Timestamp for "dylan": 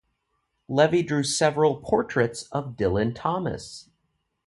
2.75-3.13